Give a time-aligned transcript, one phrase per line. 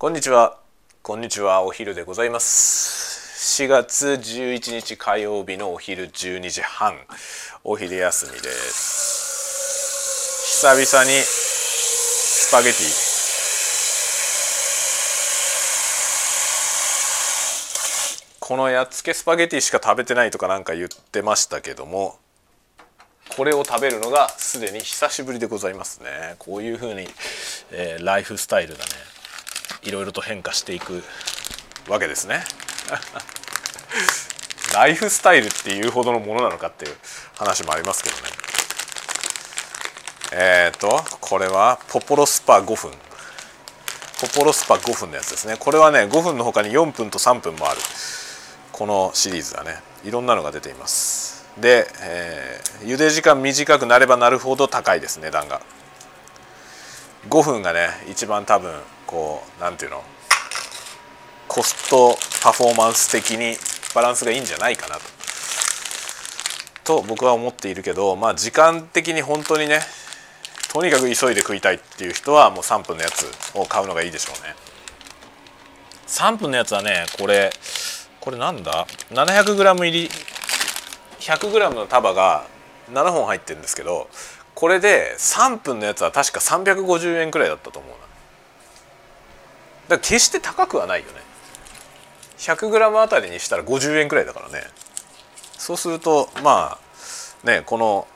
[0.00, 0.60] こんにちは。
[1.02, 1.62] こんにちは。
[1.62, 3.64] お昼でございます。
[3.64, 6.94] 4月11日火曜日のお昼12時半。
[7.64, 9.64] お昼休みです。
[10.62, 12.78] 久々にスパゲティ。
[18.38, 22.20] このやっつけスパゲティしか食べてないとかなんか言ってましたけども
[23.36, 26.36] これを食べるのがすでに久しぶりでございますね。
[26.38, 27.08] こういう風に、
[27.72, 29.17] えー、ライフスタイルがね。
[29.82, 31.02] いろいろと変化していく
[31.88, 32.44] わけですね。
[34.74, 36.96] ライフスタイルっていうほどのものなのかっていう
[37.36, 38.22] 話もありますけどね。
[40.32, 42.92] えっ、ー、とこれはポポロスパ5分。
[44.20, 45.56] ポポロスパ5分のやつですね。
[45.58, 47.80] これはね5分の他に4分と3分もある。
[48.72, 51.46] このシリーズはねいろんなのが出ています。
[51.56, 55.60] で、えー、茹で時間短くなればなるほど高いです値段が。
[57.28, 58.72] 5分がね一番多分
[59.08, 60.04] こう何ていうの？
[61.48, 63.56] コストパフォーマンス的に
[63.94, 65.02] バランスがいいんじゃないかなと。
[66.84, 69.80] と僕は思っているけどまあ時間的に本当にね
[70.72, 74.54] とにかく急いで食いたいっていう人はもう3分のやつを買うのがいいでしょうね。
[76.06, 77.50] 3分のやつはねこれ
[78.20, 80.10] これなんだ？700g 入り
[81.20, 82.46] 100g の束が
[82.92, 84.08] 7本入ってるんですけど
[84.54, 88.07] これで3分のやつは確か350円くらいだったと思うな。
[89.88, 91.12] だ決して高くはないよね。
[92.38, 94.64] 100g あたりにしたら50円くらいだからね。
[95.56, 96.78] そうするとま
[97.44, 98.06] あねこの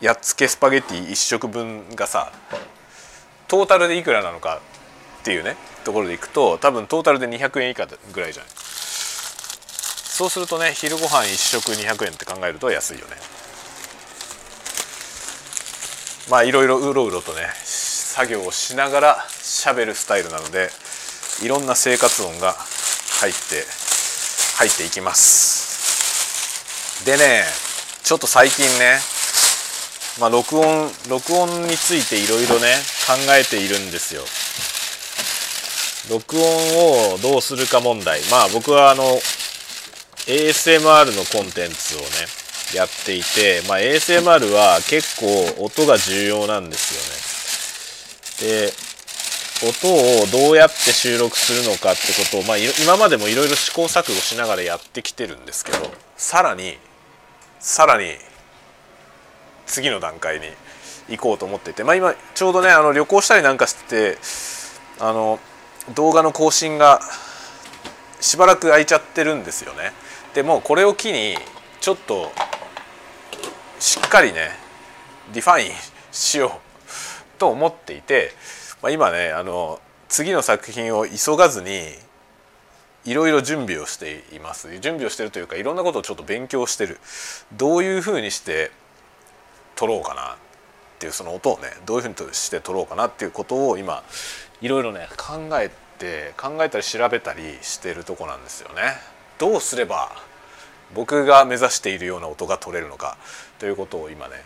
[0.00, 2.32] やっつけスパゲッティ1食分がさ
[3.48, 4.60] トータルでいくらなのか
[5.20, 8.52] っていうねところでいくと多分トータルで200円以下ぐらいじゃない。
[8.52, 13.16] そうするとね昼ご飯1食200円って考えると安いよね。
[16.30, 17.46] まあいろいろうろうろとね
[18.16, 20.70] 作業をしながらしゃべるスタイルなので
[21.44, 22.54] いろんな生活音が
[23.20, 23.38] 入って
[24.56, 27.04] 入っていきます。
[27.04, 27.44] でね
[28.02, 28.96] ちょっと最近ね
[30.18, 32.72] まあ録音録音についていろいろね
[33.06, 34.22] 考えているんですよ。
[36.08, 38.22] 録音をどうするか問題。
[38.30, 39.04] まあ僕はあの
[40.24, 42.06] ASMR のコンテンツをね
[42.74, 45.26] やっていて、まあ、ASMR は結構
[45.62, 47.25] 音が重要なんですよね。
[48.40, 48.72] で
[49.64, 55.78] 音をどうやって収録するのかってことを、まあ、今までもいろいろ試行錯誤しながらやってきてるんですけど
[56.16, 56.76] さらに
[57.58, 58.16] さらに
[59.66, 60.46] 次の段階に
[61.08, 64.18] 行こうと思っていて、まあ、今ちょうどねあの旅行したりなんかして
[65.00, 65.38] あの
[65.94, 67.00] 動画の更新が
[68.20, 69.92] しばらく空いちゃってるんですよね。
[70.34, 71.36] でもこれを機に
[71.80, 72.32] ちょっと
[73.78, 74.50] しっかりね
[75.32, 75.72] define
[76.12, 76.65] しよう
[77.38, 78.32] と思っていて、
[78.82, 81.92] まあ、今ねあの次の作品を急がずに
[83.04, 86.98] いろいろ準備をしています準備をしてるというかいろんなことをちょっと勉強してる
[87.56, 88.70] どういうふうにして
[89.76, 94.02] 撮ろうかなっていうその音をねどういうふうにして撮ろうかなっていうことを今
[94.60, 98.82] いろいろね考えて考えたり調べたりしてるとこなんですよね。
[99.38, 100.10] どうすれば
[100.94, 103.18] 僕が目指しているような音が取れるのか
[103.58, 104.36] ということを今ね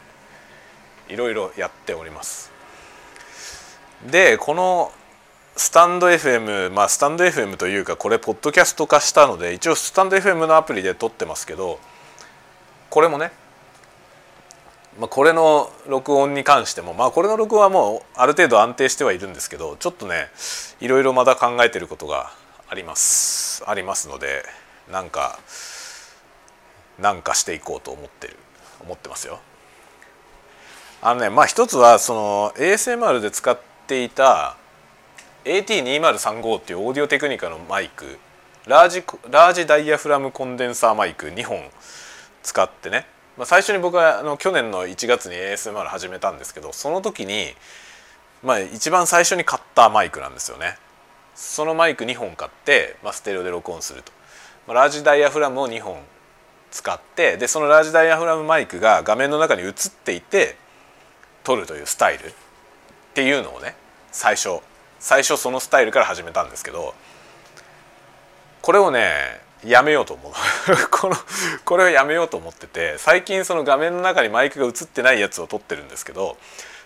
[1.09, 2.50] いろいろやっております。
[4.09, 4.93] でこの
[5.57, 11.79] スタンド FM まあスタンド FM というかこれポッドキャスト化したので一応スタンド FM のアプリで撮ってますけど
[12.89, 13.31] これもね、
[14.99, 20.29] まあ、これの録音に関してもまあこれの録音はもうある程度安定してはいるんですけどちょっとね
[20.81, 22.33] いろいろまた考えてることが
[22.71, 24.45] ありますありますので
[24.91, 25.39] なんか
[26.99, 28.37] なんかしていこうと思ってる
[28.81, 29.41] 思ってますよ。
[31.03, 34.57] あのねまあ一つはその ASMR で使ってていた
[35.45, 38.19] AT2035 っていうオーディオテクニカのマイク
[38.67, 41.59] ラージラージダイヤフラムコンデンサーマイク2本
[42.45, 43.07] 使ってね、
[43.37, 47.49] まあ、最初に僕はあの去年の1月に ASMR 始めたんですけどその時に
[48.45, 50.77] まあ一番最初に買ったマイクなんですよね。
[51.35, 54.13] そのマイク2本買って、まあ、ステレオで録音すると
[54.69, 54.75] ま。
[54.75, 55.99] ラージダイヤフラムを2本
[56.71, 59.73] 使ってでそのラージダイヤフラムマイクが画面の中に映っ
[60.05, 60.57] ていて
[61.43, 62.33] 撮るというスタイル
[63.21, 63.75] っていうのをね
[64.13, 64.61] 最初
[64.99, 66.95] 最初そのスタイルから始めたんですけど
[68.63, 70.33] これをねやめようと思う。
[70.91, 71.17] この
[71.67, 76.39] これをやめようと思ってて最近その画面の中にマイクが映ってないやつを撮ってるんですけど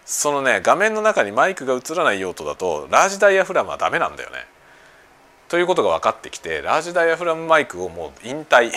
[0.04, 4.44] そのね画面の中にマイクが映らない用途だとラージダイヤフラムはダメなんだよね。
[5.48, 8.72] ということが分かってきてラージダイヤフラムマイクをもう引退。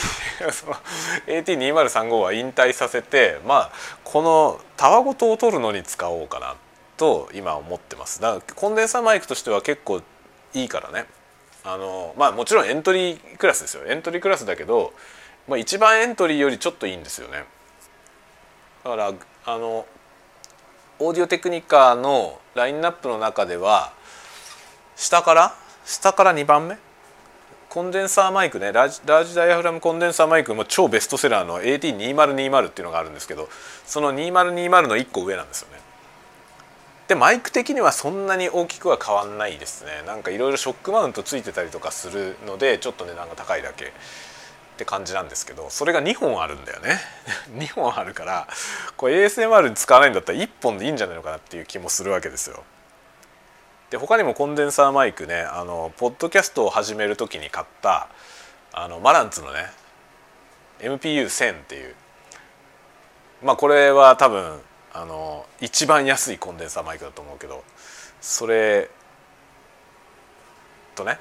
[1.25, 3.71] AT2035 は引退させてまあ
[4.03, 6.55] このたわごとを取るのに使おうかなっ
[6.97, 8.19] と今思ってます。
[8.19, 10.01] だからコンデンサーマイクとしては結構
[10.53, 11.05] いいからね。
[11.63, 13.85] あのまあもちろんエントリークラスですよ。
[13.85, 14.93] エントリークラスだけど、
[15.47, 17.45] まあ、一番エントリーよりちょっといいんですよね。
[18.83, 19.13] だから
[19.45, 19.85] あの
[20.99, 23.93] オーディオテクニカのラインナップの中では
[24.95, 25.55] 下から
[25.85, 26.77] 下から2番目？
[27.69, 28.71] コンデンサーマイクね。
[28.71, 33.49] ラージラージダイヤフラムコンデンサーマイクも超ベストセラーの AT2020 っていうのがあるんですけど
[33.85, 35.86] その2020の1個上なんですよね。
[37.07, 40.03] でマイク的にはそんなに大きくは変わんないですね。
[40.05, 43.89] なんかいろいろショックマウントついてたりとかするのでちょっと値段が高いだけっ
[44.77, 46.99] て感じなんですけどそれが2本あるんだよね。
[47.55, 48.47] 2本あるから
[48.97, 52.63] これ ASMR に使わないんだったら1本でいいんじゃないのかなっていう気もするわけですよ。
[53.89, 58.09] で他にもコンデンサーマイクねあのポッドキャストを始める時に買った
[58.73, 59.71] あのマランツのね
[60.79, 61.95] MPU1000 っていう。
[63.43, 64.61] まあこれは多分
[64.93, 67.63] あの一番安いコンデンサーマイクだと思うけど
[68.21, 68.89] それ
[70.95, 71.19] とね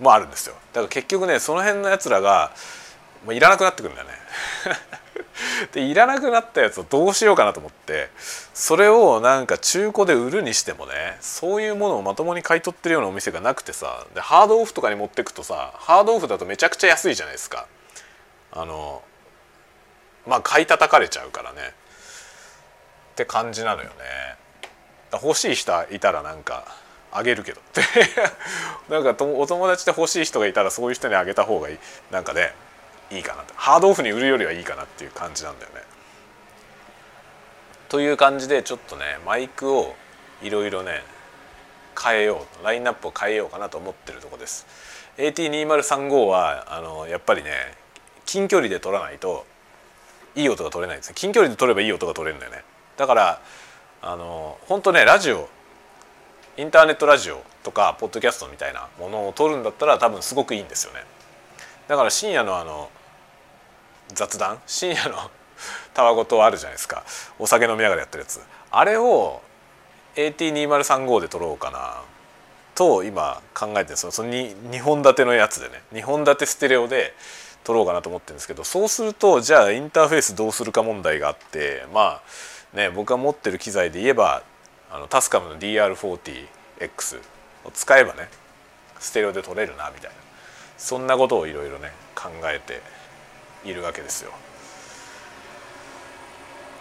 [0.00, 0.54] もあるんですよ。
[0.72, 2.52] だから結局ねその辺のやつらが
[3.24, 4.14] もういらなくなってくるんだよね。
[5.72, 8.10] でいらなくなったやつをどうしようかなと思って
[8.54, 17.66] それをなんか中古で売るにしてもねそういうものをまともに買い取ってるようなお店がなくてさでハードオフとかに持ってくとさハードオフだとめちゃくちゃ安いじゃないですか。
[18.50, 19.02] あの
[20.28, 21.60] まあ買い叩かれちゃうからね。
[23.12, 23.94] って感じなのよね。
[25.12, 26.76] 欲しい人いたらなんか
[27.10, 27.60] あげるけど。
[27.60, 27.82] っ て
[28.88, 31.78] なんかお友達で欲しい人がいたらそういう人にあげた方がいい。
[32.10, 32.54] なんかね
[33.10, 35.82] いいかなとハードオフに売るよりはいいかなっていう感じなんだよね。
[37.88, 39.96] という感じでちょっとねマイクを
[40.42, 41.02] いろいろね
[42.00, 44.66] 変えようラインナップを変えようかなと思ってるとこです。
[45.16, 47.50] AT2035 はあのやっぱりね
[48.26, 49.46] 近距離で撮らないと
[50.34, 52.64] いい音が取れないです近距離で撮ればいい音が取れるんだよね。
[52.96, 53.40] だから
[54.02, 55.48] あの本当ねラジオ
[56.56, 61.00] インターネットラジオとかポッドキャストみたいなものを撮るんだったら多分すごくいいんですよね。
[61.86, 62.90] だから深夜のあの
[64.08, 65.30] 雑談深夜の
[65.94, 67.04] たわごとあるじゃないですか。
[67.38, 68.40] お酒飲みながらやってるやつ。
[68.70, 69.40] あれを
[70.16, 72.02] AT2035 で撮ろうかな
[72.74, 75.82] と今考えてるんですその 2, 2本立てのやつでね。
[75.92, 77.14] 2本立てステレオで
[77.68, 82.22] 撮ろうかなと思ってるんですけどそうするとじゃあインターフェースどうするか問題があってま
[82.72, 84.42] あね僕が持ってる機材で言えば
[84.90, 87.20] あのタスカムの DR40X
[87.66, 88.30] を使えばね
[88.98, 90.16] ステレオで撮れるなみたいな
[90.78, 92.80] そんなことをいろいろね考えて
[93.68, 94.32] いるわけですよ。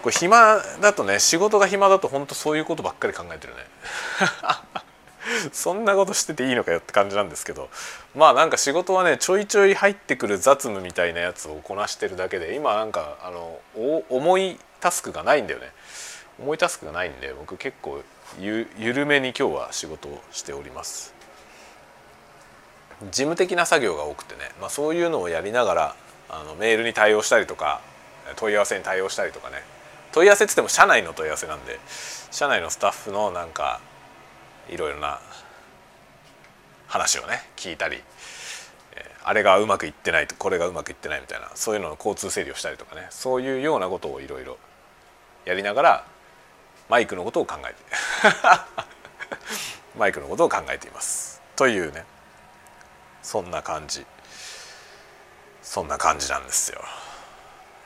[0.03, 3.59] これ暇だとね仕事が暇だと本当そういうことばっかり考えてるね
[5.51, 7.69] そんなことしてていいのかよって感じなんですけど。
[8.15, 13.59] まあなんか仕事はねちょいちょい入ってくる雑務みたいなやつをこなしてるだけで今なんかあの
[14.09, 15.71] 重いタスクがないんだよね。
[16.39, 18.01] 重いタスクがないんで僕結構
[18.39, 21.13] ゆ緩めに今日は仕事をしております。
[23.11, 25.95] 事務的な作業が多くてね、まあ、そういうのをやりながら
[26.29, 27.79] あのメールに対応したりとか
[28.35, 29.63] 問い合わせに対応したりとかね。
[30.11, 31.79] 問い合わせっつっても社内の問い合わせなんで
[32.31, 33.79] 社内のスタッフのなんか
[34.69, 35.19] いろいろな
[36.87, 37.97] 話をね聞いたり、
[38.95, 44.57] えあれがうまくいってないとこれがうまくいってないみたいなそういうのの交通整理をしたりとかねそういうようなことをいろいろ
[45.45, 46.05] やりながら
[46.89, 47.75] マイクのことを考えて
[49.97, 51.41] マイクのことを考えています。
[51.55, 52.05] というね
[53.23, 54.05] そんな感じ。
[55.61, 56.81] そんな感じなんですよ。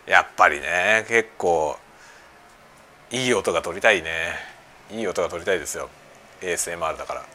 [0.06, 1.80] やっぱりね結構
[3.10, 4.36] いい音が取りたいね。
[4.92, 5.90] いい音が取りたいですよ。
[6.42, 7.26] ASMR だから。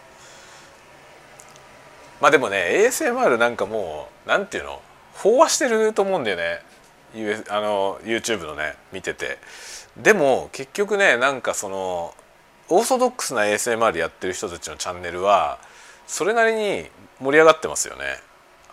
[2.20, 4.82] まあでもね ASMR なんかもうなんていうの？
[5.16, 6.60] 飽和してると思うんだよね。
[7.48, 9.38] あの YouTube のね見てて。
[9.96, 12.14] でも結局ねなんかその
[12.68, 15.58] オーソドックスな ASMR やってる人たちのチャンネルは
[16.06, 16.86] それなりに
[17.20, 18.04] 盛り上がってますよね。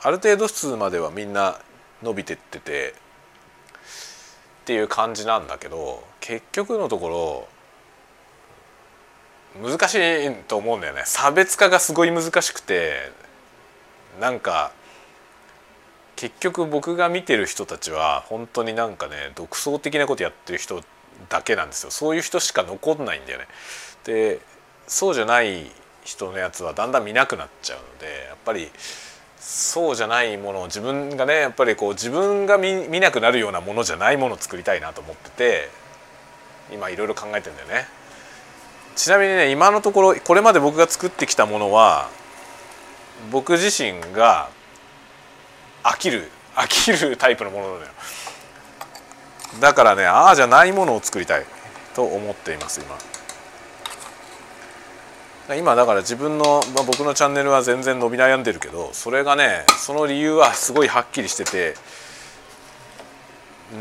[0.01, 1.59] ある程度数まではみんな
[2.01, 2.93] 伸びてってて
[4.63, 7.47] っていう感じなんだけど結局のところ
[9.61, 13.11] 難しいと思うんだよね差別化がすごい難しくて
[14.19, 14.71] なんか
[16.15, 20.81] 結局僕が見てる人たちは本当になんかね独創的なことやってる人
[21.29, 23.47] だけなんですよそういう人しか残んないんだよね。
[24.05, 24.39] で
[24.87, 25.71] そうじゃない
[26.03, 28.69] 人のやつはだんだん見なくなっちゃうのでやっぱり
[29.39, 35.69] そうじゃないものを自分がねやっぱりこう自分が見見なくなるようなものじゃないものを作りたいなと思ってて
[36.71, 37.87] 今いろいろ考えてんだよね。
[38.95, 42.09] ちなみにね今のところこれまで僕が作ってきたものは
[43.31, 44.49] 僕自身が
[45.83, 47.87] 飽きる飽きるタイプのものなのよ。
[49.59, 51.45] だからねああじゃないものを作りたい
[51.95, 52.97] と思っています今。
[55.57, 61.75] 今だから自分の、まあ、僕のチャンネルは全然伸び悩んでるけどそれがねその理由はすごいはっきりしてて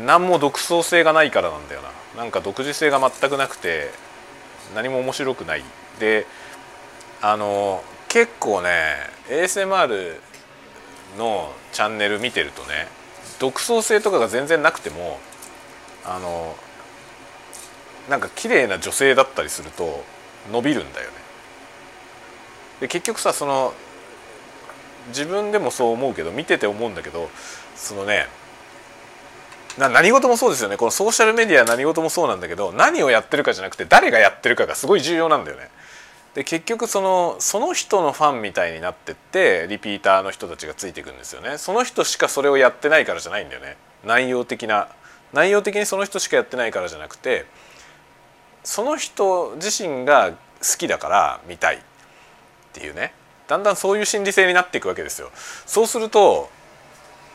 [0.05, 1.81] 何も独創性がないからなんだよ
[2.15, 3.91] ななんか独自性が全くなくて
[4.75, 5.63] 何も面白くない
[5.99, 6.25] で
[7.21, 8.95] あの結構ね
[9.29, 10.15] ASMR
[11.17, 12.87] のチャンネル見てるとね
[13.39, 15.19] 独創性とかが全然なくても
[16.05, 16.55] あの
[18.09, 20.03] なんか綺麗な女性だったりすると
[20.51, 21.17] 伸びるんだよね。
[22.81, 23.73] で結局さその
[25.09, 27.29] 自分でもそう思うけど見てて思うんだけど
[27.75, 28.27] そのね
[29.77, 35.69] な何事もそうですよねこのソーシャルメディア何事もそうなんだけど何をやってるかじゃなくて誰がやってるかがすごい重要なんだよね。
[36.35, 41.57] で結局そのその人のファンみたいになってってリピーターの人たちがついていくんですよね。
[41.57, 43.77] その人しかそれをやってないからじゃないんだよね。
[44.03, 44.87] 内容的な
[45.31, 47.45] 内容的にその人しかやってないからじゃなくて
[48.63, 51.79] その人自身が好きだから見たいっ
[52.71, 53.13] ていうね
[53.47, 55.29] だんだんそういう心理性になっていくわけですよ。
[55.65, 56.49] そうすると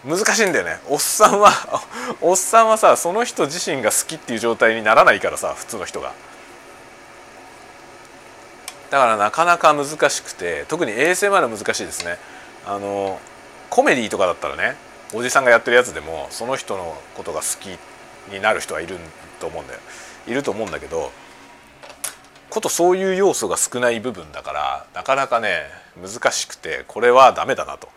[0.05, 1.51] 難しいんだよねおっさんは
[2.21, 6.13] おっさんはさその人自身が好きっていう状態にならないからさ普通の人が。
[8.91, 12.19] だからなかなか難しくて特に ASMR は難しいですね。
[12.67, 13.21] あの
[13.71, 14.77] コメディとかだったらね
[15.13, 17.79] おじさんがやってるやつでもその人のことが好き
[18.33, 18.99] になる人はいる
[19.41, 19.81] と思うんだよ
[20.27, 21.13] いると思うんだけど
[22.51, 25.63] ことそういう要素が少ない部分だからなかなかね
[26.03, 27.89] 難しくてこれはダメだなと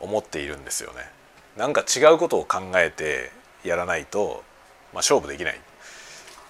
[0.00, 1.10] 思っているんですよね。
[1.56, 3.30] なんか違うことを考えて
[3.62, 4.42] やらないと、
[4.92, 5.60] まあ、勝負できない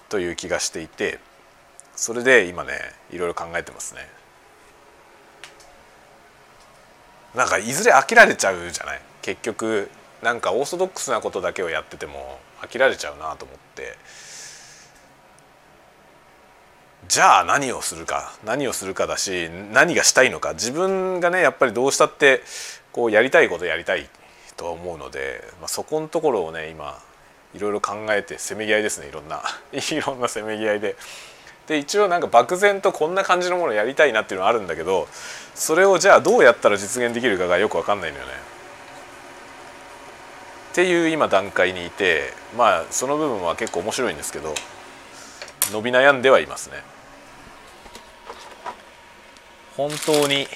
[0.09, 1.19] という気がしていて
[1.95, 2.73] それで今ね
[3.11, 4.01] いろいろ考えてますね。
[7.35, 9.01] なんかいずれ飽きられちゃうじゃない？
[9.21, 9.89] 結局
[10.23, 13.97] なんかオーソドックスなことだけをやってても飽きられちゃうなと思って
[17.07, 18.33] じゃあ何をするか？
[18.43, 20.53] 何をするかだし何がしたいのか？
[20.53, 22.41] 自分がねやっぱりどうしたって
[22.95, 24.07] こうやりたいことやりたい
[24.55, 26.97] と思うので、まあ、そこのところをね今
[27.53, 29.43] いろいろ考えてせめぎ合いですねいろんな
[29.75, 30.95] いろんなせめぎ合いで。
[31.67, 35.07] で一応なんか漠然とこんな感じのものやりたいなっていうのはあるんだけど
[35.55, 38.31] それをじゃあどうやったら実現できるかがよく分かんないのよね。
[40.71, 44.53] っていう今段階にいてまあその部分は結構面白いんですけど
[45.71, 46.81] 伸び悩んではいますね。
[49.75, 50.47] 本当に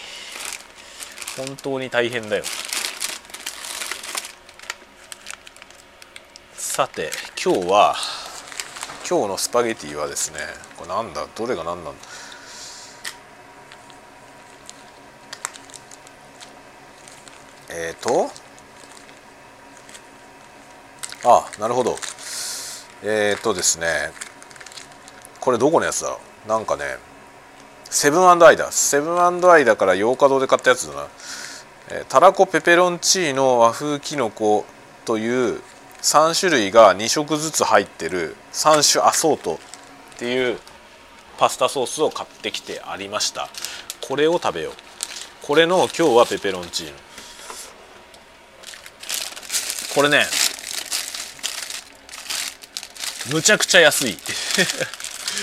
[1.37, 2.43] 本当に大変だよ。
[6.53, 7.11] さて
[7.43, 7.95] 今日は
[9.09, 10.39] 今日のスパゲティはですね
[10.77, 11.25] これなんだ？
[11.35, 11.93] どれが何なん？
[11.93, 11.99] だ
[17.71, 18.29] えっ、ー、と
[21.25, 21.97] あなるほど。
[23.03, 24.11] えっ、ー、とですね
[25.39, 26.17] これどこのやつだ
[26.47, 26.83] なんかね
[27.89, 28.71] セブンアイだ。
[28.71, 31.07] セブンアイだから洋華堂で買ったやつだな、
[31.89, 34.65] えー、たらこペペロンチーノ和風きのこ」
[35.05, 35.61] という
[36.01, 39.55] 3種類が2色ずつ入ってる3種アソート
[40.15, 40.59] っていう
[41.37, 43.49] パスタソースを買ってきてありました。
[44.07, 44.73] これを食べよう。
[45.41, 46.93] これの今日はペペロンチーノ。
[49.95, 50.25] これね
[53.33, 54.17] むちゃくちゃ安い。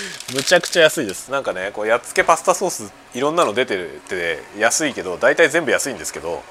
[0.33, 1.29] むちゃくちゃ安いです。
[1.31, 6.43] なんかねこうやっつけパスタソースいろんなの出てて安いけど大体全部安いんですけど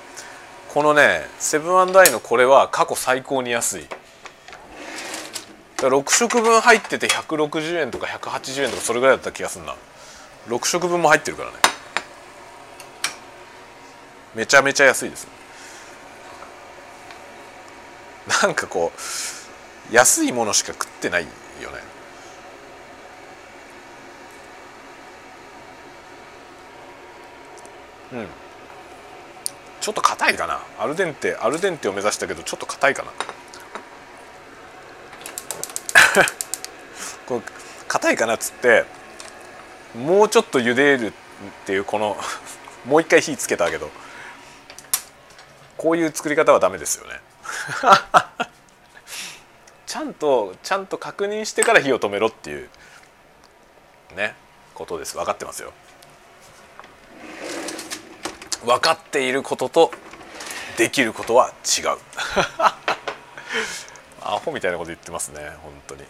[0.73, 3.87] このねセブンアイのこれは過去最高に安い。
[5.79, 9.75] 6食分入ってて160円とか180円とかそれぐらいだった気がするな。
[10.49, 11.57] 6食分も入ってるからね。
[14.35, 15.27] めちゃめちゃ安いです。
[18.43, 21.25] なんかこう安いものしか食ってない
[21.63, 21.86] よね。
[28.13, 28.27] うん。
[29.81, 30.61] ちょっと硬いかな。
[30.79, 33.13] アルデンテアルデンテを目指したけどちょっと硬いかな。
[37.27, 37.43] こう
[37.89, 38.85] 硬いかなっつって
[39.95, 41.13] もうちょっと茹でるっ
[41.67, 42.17] ていうこの
[42.85, 43.91] もう一回火つけたけど
[45.77, 47.21] こういう作り方はダメですよね。
[49.87, 52.69] ちゃんとちゃんと確認してから火を止めろっていう
[54.15, 54.35] ね
[54.75, 55.17] ことです。
[55.17, 55.73] 分かってますよ。
[58.67, 59.93] 分かっていることと
[60.77, 61.99] できることは違う。
[64.21, 66.05] アホみたいなこと言ってますね本当に。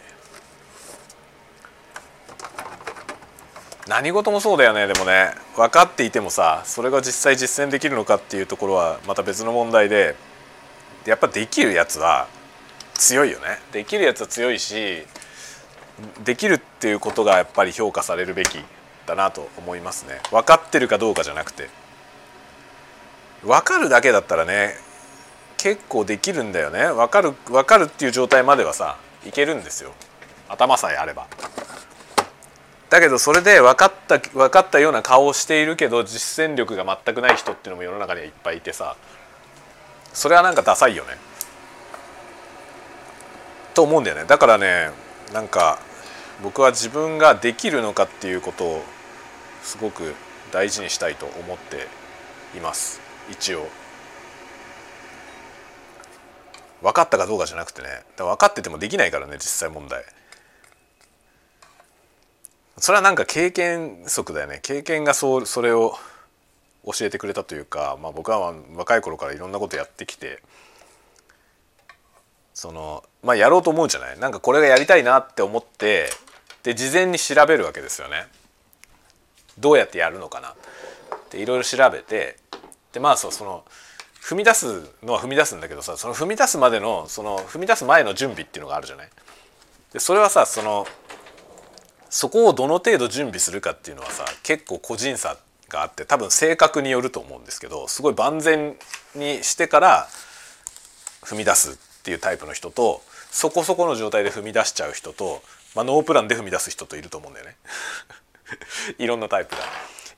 [3.87, 5.35] 何事もそうだよねでもね。
[5.55, 10.15] 分かっていてもさそれが実際実践できるのかっていうところはまた別の問題で
[11.05, 12.27] やっぱできるやつは
[12.95, 13.59] 強いよね。
[13.71, 15.05] できるやつは強いし
[16.23, 18.65] できるっていうことがやっぱり評価されるべき
[19.05, 20.19] だなと思いますね。
[20.31, 21.69] 分かってるかどうかじゃなくて。
[23.43, 24.75] 分かるだけだったらね
[25.57, 26.85] 結構できるんだよね。
[26.85, 29.91] 分かる分かるっていう状態まではさいけるんですよ。
[30.49, 31.27] 頭さえあれば。
[32.89, 38.95] だけどそれで分かった分かったような顔をしているけど実践力が全くない人っていうのも世の中にはいっぱいいてさ
[40.13, 41.17] それはなんかダサいよね。
[43.73, 44.25] と思うんだよね。
[44.25, 44.91] だからね
[45.33, 45.79] なんか
[46.43, 48.83] 僕は自分ができるのかっていうことを
[49.63, 50.13] すごく
[50.51, 51.87] 大事にしたいと思って
[52.57, 53.06] います。
[53.29, 53.67] 一応。
[56.81, 57.87] 分かったかどうかじゃなくてね。
[58.17, 60.03] 分かっててもできないからね実際問題。
[62.77, 64.59] それはなんか経験則だよね。
[64.61, 65.95] 経験がそうそれを
[66.85, 70.41] 教えてくれたというか、まあ、僕は若い頃からいろんなことやってきて
[72.53, 74.19] そのまあやろうと思うじゃない？
[74.19, 76.09] なんかこれがやりたいなって思って
[76.61, 78.27] で事前に調べるわけですよね。
[79.57, 80.55] どうやってやるのかなっ
[81.29, 82.37] ていろいろ調べて
[82.93, 83.63] でまあそうその
[84.21, 89.09] 踏み出すのは踏み出すんだけどさその踏み出すまでのその踏み出す前の準備っていうのがあるじゃない？
[89.93, 90.85] でそれはさその
[92.09, 95.37] そこをどの程度準備するかっていうのはさ結構個人差
[95.69, 98.75] があって多分性格によると思うんですけどすごい万全
[99.15, 100.07] にしてから
[101.23, 103.01] 踏み出すっていうタイプの人と
[103.31, 105.41] そこそこの状態で踏み出しちゃう人と、
[105.75, 107.55] まあ、ノープランで踏み出す人といると思うんだよね。
[108.97, 109.61] いろんなタイプが。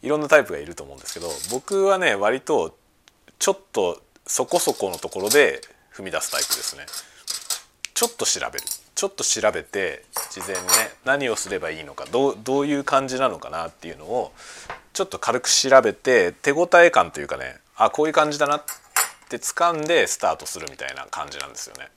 [0.02, 2.76] いろんなタイプがいると思うんですけど僕はね割と
[3.38, 5.62] ちょっとそこそこのところで
[5.94, 6.86] 踏み出すタイプですね
[7.94, 8.66] ちょっと調べる
[8.96, 10.68] ちょっと調べて事前にね
[11.06, 14.34] 何をすればいいのかどうどういう感じなのかなっていうのを
[14.94, 18.64] ちょっと軽く調べて手応え感というかねあこういう感じだなっ
[19.30, 21.88] て掴んでスタートするみたいな感じなんですよね。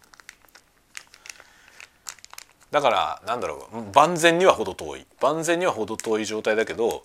[2.73, 5.07] だからなんだろう万全には程遠い。
[5.21, 7.05] 万全には程遠い状態だけど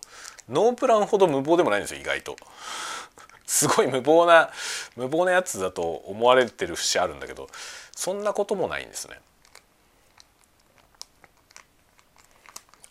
[0.49, 2.35] ノープランほど無謀でもないんですよ意外と。
[3.45, 4.49] すごい無謀な
[4.95, 7.47] 無謀なやつだと思われてる節あるんだけど
[7.95, 9.19] そんなこともないんですね。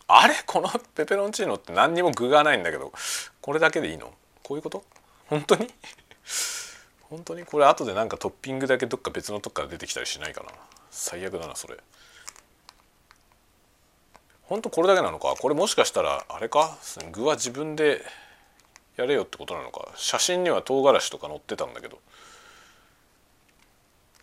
[0.07, 0.35] あれ？
[0.45, 2.93] このペペロンチーノって何にも具がないんだけど
[3.41, 4.13] これだけでいいの？
[4.43, 4.83] こういうこと？
[5.27, 5.67] 本当に？
[7.09, 7.43] 本当に？
[7.43, 10.51] これ後でなんかトッピングだけどっか別のとこから出てきたりしないかな？
[10.91, 11.77] 最悪だなそれ。
[14.47, 15.35] 本当これだけなのか？
[15.39, 16.77] これもしかしたらあれか？
[17.11, 18.01] 具は自分で
[18.95, 19.89] やれよってことなのか？
[19.95, 21.99] 写真には唐辛子とか載ってたんだけど。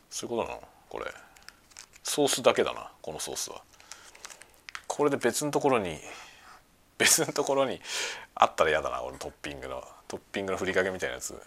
[0.08, 0.62] そういうことなの？
[0.88, 1.06] これ。
[2.02, 3.62] ソースだけだなこのソースは。
[4.86, 5.98] これで別のところに
[6.96, 7.80] 別のところに
[8.34, 9.82] あったら嫌だな俺トッピングの。
[10.06, 11.38] トッピングのふりかけみたいなやつ。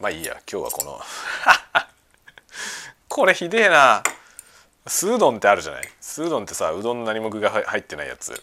[0.00, 1.00] まあいいや今日はこの。
[3.08, 4.02] これひでえな。
[4.86, 5.88] スードンってあるじゃない？
[6.00, 8.34] スードンってさうどんの何も具が入ってないやつ。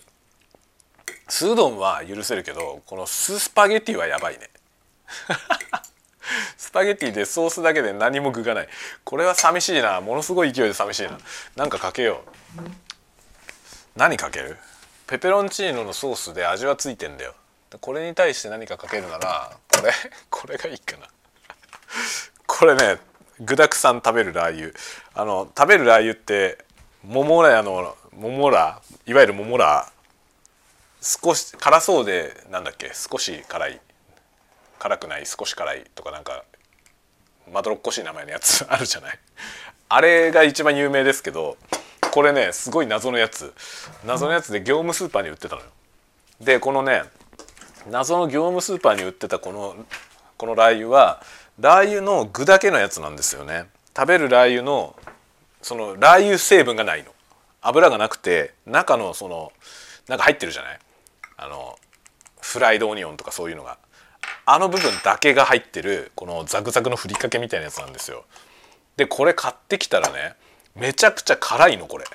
[1.28, 4.50] スードンは許せるけどこのススパゲティはやばいね。
[6.58, 8.70] スパゲティでソースだけで何も具がない。
[9.04, 10.02] これは寂しいな。
[10.02, 11.18] ものすごい勢いで寂しいな。
[11.56, 12.24] なんかかけよ
[12.58, 12.62] う。
[13.96, 14.58] 何かける？
[15.08, 17.36] ペペロンチーノのソースで味はついてんだよ。
[17.82, 19.94] これに対して何かかけるならこれ
[20.30, 21.08] これがいいかな。
[22.48, 22.98] これね
[23.44, 24.72] 具だくさん食べるラー油。
[25.16, 26.58] あの食べるラー油って
[27.04, 29.92] 桃ラの桃ラいわゆる桃ラ
[31.02, 33.82] 少し辛そうでなんだっけ少し辛い。
[34.80, 36.44] 辛くない少し辛いとかなんか
[37.52, 39.20] まどろっこしい名前のやつ あるじゃない？
[39.90, 41.58] あれが一番有名ですけど
[42.12, 43.54] これねすごい謎のやつ。
[44.06, 45.68] 謎のやつで業務スーパーに売ってたのよ。
[46.40, 47.04] でこのね
[47.90, 49.76] 謎の業務スーパーに売ってたこの
[50.38, 51.24] このラー油は
[51.60, 53.66] ラー油の具だけのやつなんですよね。
[53.96, 54.96] 食べるラー油の
[55.62, 57.12] そのラー油成分がないの。
[57.62, 59.52] 油がなくて中のその
[60.08, 60.80] なんか入ってるじゃない？
[61.38, 61.78] あの
[62.42, 63.78] フライドオニオンとかそういうのが。
[64.46, 68.26] あの部分だけが入ってるこのザクザクのふりかけみたいなやつなんですよ。
[68.98, 70.36] でこれ買ってきたらね
[70.76, 72.06] めちゃくちゃ辛いのこれ。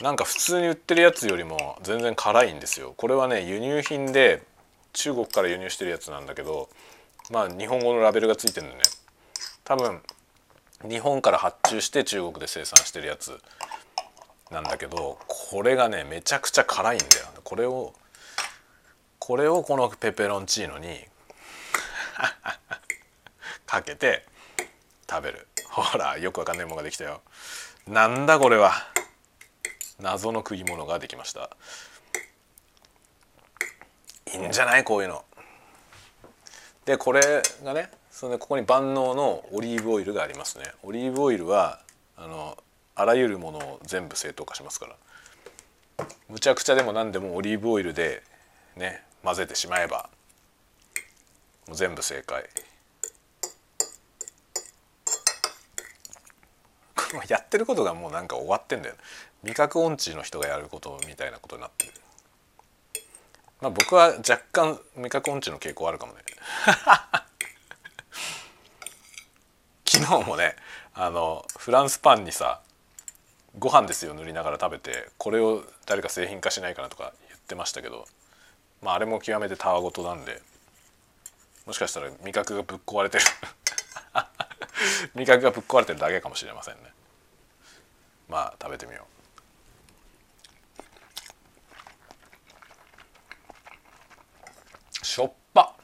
[0.00, 2.94] なんか普通に売ってるやつよりも全然辛いんですよ。
[2.96, 4.42] これはね輸入品で
[4.94, 6.70] 中国から輸入してるやつなんだけど
[7.30, 8.82] まあ日本語のラベルがついてるんでね。
[9.64, 10.00] 多分
[10.88, 13.38] 日本から発注して中国で生産してるやつ
[14.50, 17.26] なんだけどこれがねめちゃくちゃ辛いんだよ。
[17.42, 17.92] これを
[19.18, 21.00] これをこのペペロンチーノに
[23.66, 24.26] かけて
[25.08, 25.48] 食べる。
[25.70, 27.22] ほらよくわかんないものができたよ。
[27.86, 28.72] なんだこれは。
[30.00, 31.50] 謎の食い物ができました。
[34.34, 34.84] いいんじゃない？
[34.84, 35.24] こういうの。
[36.84, 40.64] でこれがねそれでここに万能のオリーブオイルがありますね。
[40.82, 41.80] オリーブオイルは
[42.16, 42.58] あの
[42.94, 44.96] あらゆるものを全部正当化しますから。
[46.28, 48.22] むちゃくちゃでも何でもオリーブオイルで
[48.76, 50.10] ね混ぜてしまえば
[51.68, 52.44] もう全部正解。
[57.28, 58.96] やってることがもうなんか終わってんだよ。
[59.44, 61.92] 味覚音痴の人がやることみたいなことになってる。
[63.64, 66.18] まあ僕は若干味覚音痴の傾向あるかもね。
[69.88, 70.54] 昨日もね
[70.92, 72.60] あのフランスパンにさ
[73.58, 78.06] ご飯ですよ塗りながら食べてこれを誰か製品化しないかなとか言ってましたけど
[78.82, 80.42] まああれも極めてたわごとなんで
[81.64, 83.24] もしかしたら味覚がぶっ壊れてる。
[85.16, 86.92] 味覚がぶっ壊れてるだけかもしれませんね。
[88.28, 89.14] まあ食べてみよう
[95.14, 95.74] しょっぱ。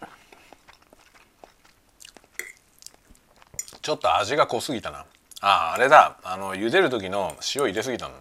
[3.81, 5.07] ちょっと味が濃すぎたな。
[5.41, 6.19] あああれだ。
[6.23, 8.15] あの茹でる時の塩入れすぎたの。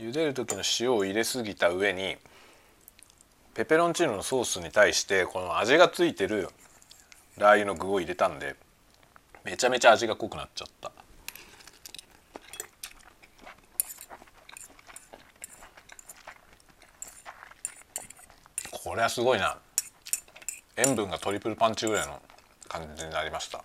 [0.00, 2.16] 茹でる時の塩を入れすぎた上に
[3.54, 6.48] ペペロンチーノのソースに対してこの味がついてる
[7.36, 8.56] ラー油の具を入れたんで
[9.44, 10.90] めちゃめちゃ味が濃くなっちゃった。
[18.72, 19.58] これはすごいな。
[20.76, 22.20] 塩分がトリプルパンチぐらいの
[22.66, 23.62] 感じになりました。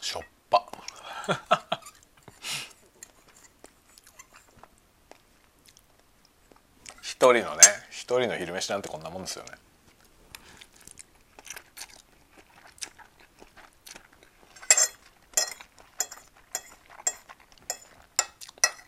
[0.00, 0.66] しょっぱ。
[7.02, 9.52] 一人のね一人の昼飯なんてこんなもんですよね。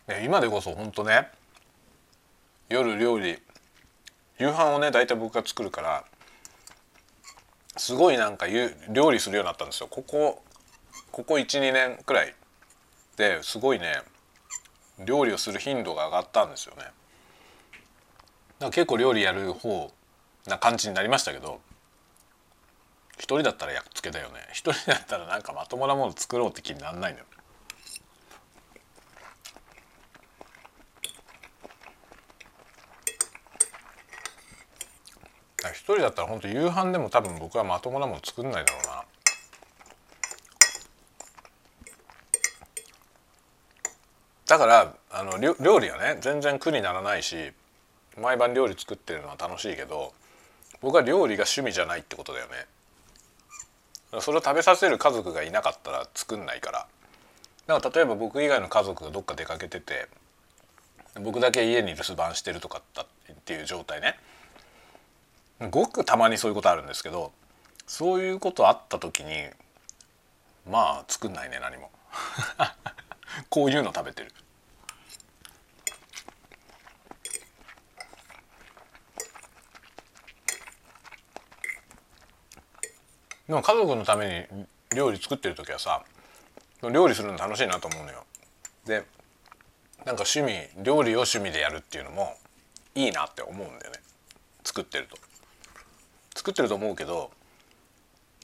[0.07, 1.31] ね今でこそ本当ね
[2.67, 3.41] 夜料理
[4.39, 6.05] 夕飯をね大体僕が作るから
[7.77, 8.47] すごいなんか
[8.89, 9.87] 料理するようになったんですよ。
[9.89, 10.41] ここ
[11.11, 12.33] ここ12年くらい。
[13.17, 14.01] ですごいね
[15.05, 16.83] 料理をする頻度が上がったんですよね。
[16.83, 16.93] だか
[18.61, 19.91] ら結構料理やる方
[20.47, 21.59] な感じになりましたけど
[23.17, 24.35] 一人だったらやっつけだよね。
[24.53, 27.25] 一人だったらなんかまともなもの作ろうって気になんないのよ。
[35.79, 39.03] 一人だったら本当夕飯でも多分僕はまともなもの作んないだろうな。
[44.45, 47.53] だからあの料理はね全然苦にならないし
[48.19, 50.13] 毎晩料理作ってるのは楽しいけど
[50.81, 52.51] 僕は料理が趣味じゃないってことだよね。
[54.21, 56.87] それを食べさせる家族がいなかったら作んないから。
[57.67, 60.07] だから例えば僕以外の家族がどっか出かけてて
[61.21, 63.05] 僕だけ家に留守番してるとかっ
[63.45, 64.17] ていう状態ね。
[65.67, 67.33] ごくたまにそういうことあるんですけど
[67.85, 69.49] そういうことあった時に
[70.69, 71.91] まあ作んないね何も。
[73.49, 74.33] こういうの食べてる。
[83.47, 86.03] でも家族のために料理作ってる時はさ
[86.83, 88.25] 料理するの楽しいなと思うのよ。
[88.85, 89.03] で
[90.05, 92.37] なんか趣味料理を趣味でやるっていうのも
[92.93, 93.99] いいなって思うんだよね。
[94.63, 95.28] 作ってると。
[96.39, 97.31] 作ってると思うけど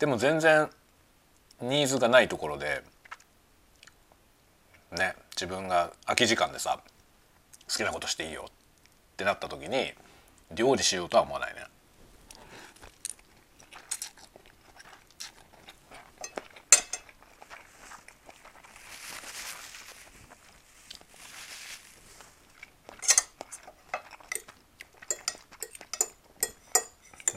[0.01, 0.69] でも全然
[1.61, 2.83] ニーズがないところで
[4.91, 6.81] ね自分が空き時間でさ
[7.69, 8.51] 好きなことしていいよっ
[9.15, 9.93] てなった時に
[10.53, 11.61] 料理しようとは思わないね。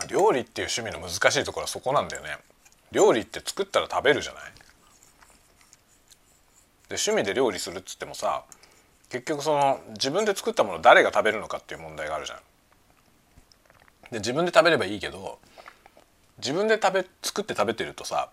[0.09, 2.39] 料理っていう趣味の難しいところはそこなんだよね
[2.93, 4.43] 料理って作ったら食べるじゃない
[6.89, 8.45] で趣味で料理するっつってもさ
[9.11, 12.39] 結局その自分で作ったもの誰が食べるのかっていう問題があるじゃん。
[14.11, 15.39] で自分で食べればいいけど
[16.39, 18.31] 自分で食べ作って食べてるとさ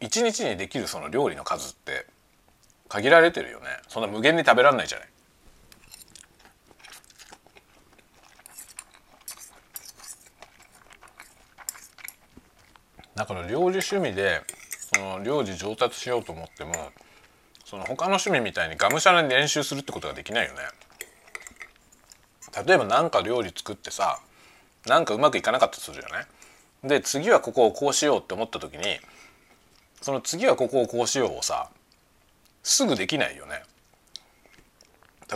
[0.00, 2.06] 一日にできるその料理の数って
[2.88, 5.08] 限られてるよねそんな無限に食べられないじゃない。
[13.14, 14.40] だから料理趣味で
[14.94, 16.72] その料理上達しようと思っても
[17.64, 20.60] その他の趣味みたいにがむしゃらに練習するってことができないよね。
[22.66, 24.20] 例えば何か料理作ってさ
[24.86, 26.26] なんかうまくいかなかったとするじゃない
[26.84, 28.84] で次はここをこうしようって思った時に
[30.02, 31.70] その次はここをこうしようをさ
[32.62, 33.62] すぐできないよね。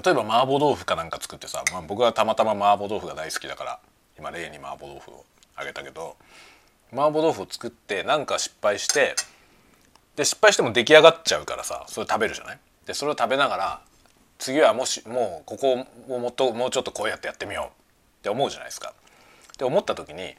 [0.05, 3.81] 例えば麻婆豆腐かなんか作ってさ、まあ、僕はたまたま麻婆豆腐が大好きだから
[4.19, 6.17] 今例に麻婆豆腐をあげたけど
[6.93, 9.15] 麻婆豆腐を作ってなんか失敗して
[10.15, 12.59] で失敗しても出来上がっちゃうからさそれ食べるじゃない？
[12.87, 13.81] でそれを食べながら
[14.39, 17.71] 次はもしもうここをもっともうちょっとこうやってやってみようっ
[18.23, 18.93] て思うじゃないですか。
[19.53, 20.35] って思った時に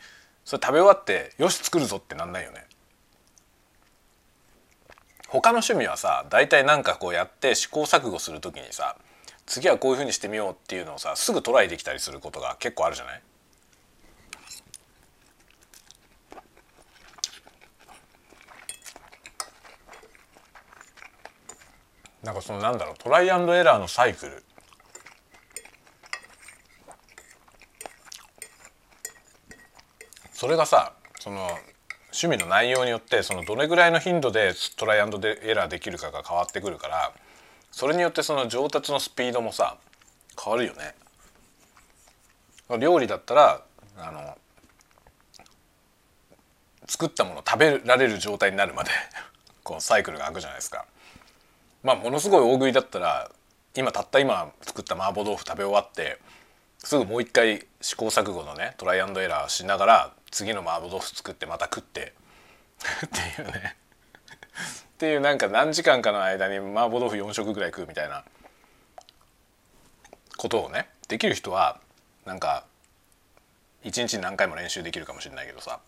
[0.46, 2.66] それ食べ終わってよし作るぞってなんないよね。
[5.28, 8.96] 他の趣味はさ大体なんかこうやって試行錯誤する時にさ
[9.46, 13.22] 次はこういうふうにしてみようっていうのをさすぐトライできたりすることが結構あるじゃない？
[22.28, 24.44] なんかそのなんだろうトライアンドエラーのサイクル
[30.34, 31.48] それがさその
[32.08, 37.14] 趣味の内容によってそのどれぐらいの頻度でトライアンドエラーできるかが変わってくるから
[37.72, 39.78] それによってその上達のスピードもさ
[40.38, 40.96] 変わるよね。
[42.78, 43.62] 料理だったら
[43.98, 44.38] あの
[46.88, 48.92] 作ったもの食べられる状態になるまで
[49.64, 50.86] こうサイクルが空くじゃないですか。
[51.88, 53.32] まあものすごい大食いだったら
[53.74, 56.20] 今たった今作った麻婆豆腐食べ終わって
[56.80, 62.14] すぐもう一回試行錯誤のねトライアンドエラーしながら次の麻婆豆腐作ってまた食って
[63.06, 63.76] っていうね。
[63.78, 68.26] っていうなんか何時間かの間に麻婆豆腐4食ぐらい食うみたいな
[70.36, 71.80] ことをねできる人は
[72.26, 72.66] なんか
[73.86, 75.80] 一日に何回も練習できるかもしれないけどさ。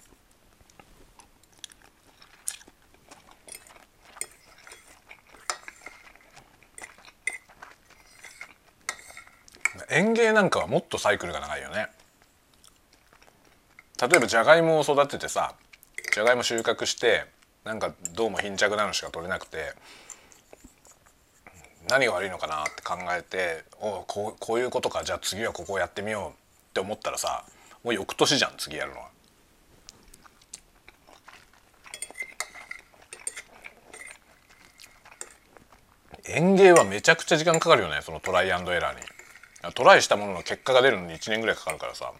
[9.89, 11.87] 園芸なんかはもっとサイクルが長いよね
[14.01, 15.53] 例えばじゃがいもを育ててさ
[16.13, 17.25] じゃがいも収穫して
[17.63, 19.73] なんかどうも貧着なのしか取れなくて
[21.89, 26.33] 何が悪いのかなって考えておこうこういうことかじゃあ次はここをやってみようっ
[26.73, 27.43] て思ったらさ
[27.83, 29.09] もう翌年じゃん次やるのは。
[36.25, 39.01] 園芸はめちゃくちゃ時間かかるよねそのトライアンドエラーに。
[39.75, 42.13] トライしたものの結果が出るのに1年ぐらいかかるからさ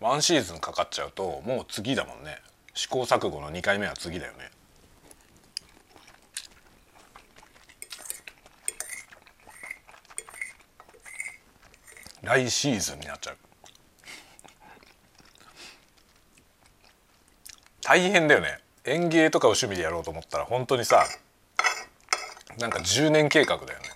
[0.00, 2.38] ワンシーズンかかっちゃうともう次だもんね。
[2.74, 4.50] 試行錯誤の2回目は次だよね。
[12.22, 13.36] 来シーズンになっちゃう。
[17.82, 18.64] 大変だよね。
[18.86, 21.06] 園芸とかを趣味でやろうと思ったら本当にさ
[22.58, 23.88] なんか10年計画だよね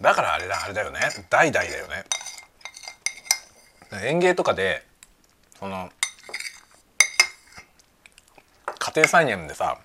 [0.00, 0.38] だからあ
[0.72, 1.00] れだよね。
[1.30, 2.04] 代々だよね。
[4.04, 4.84] 園芸とかで
[5.58, 5.90] その
[8.78, 9.78] 家庭菜園でさ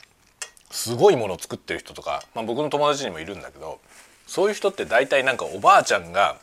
[0.71, 3.79] すごいものを作ってる人とか、まあ、僕の友達にもいるんだけど
[4.25, 6.37] そういう人って大体なんかおばあちゃんが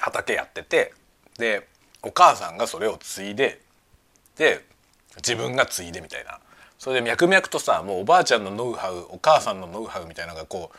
[0.00, 0.92] 畑やってて
[1.38, 1.66] で
[2.02, 3.60] お母さんがそれを継いで
[4.36, 4.64] で
[5.16, 6.40] 自分が継いでみたいな。
[6.78, 10.76] それで脈々とさもうおばあちゃんのノウハウお母さんのノウハウみたいなのがこう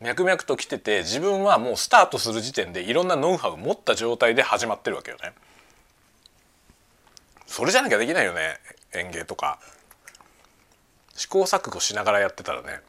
[0.00, 5.32] 脈々と来てて自分はもうスタートする時点でいろんなノウハウを持った状態で始まってるわけよね。
[7.46, 8.58] それじゃなきゃできないよね
[8.92, 9.58] 園芸とか。
[11.14, 12.80] 試行錯誤しながらやってたらね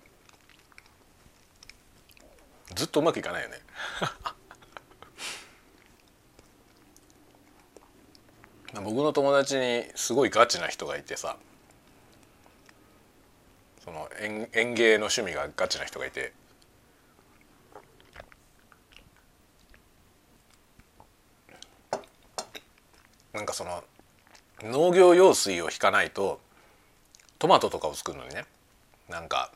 [2.76, 3.62] ずっとうまくいかないよね。
[8.84, 11.38] 僕の友達にすごいガチな人がいてさ
[13.84, 16.34] その園園芸の趣味がガチな人がいて
[23.38, 23.84] なんかその
[24.63, 26.39] 農業用水を引かないと
[27.38, 28.45] トマトとかを作るのにね
[29.10, 29.52] なんか